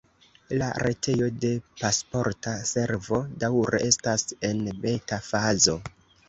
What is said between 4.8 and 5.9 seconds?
beta-fazo.